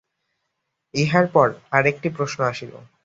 [0.93, 1.47] ইহার পর
[1.71, 2.71] আর একটি প্রশ্ন আসিল।